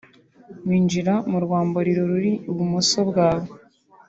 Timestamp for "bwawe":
3.09-3.49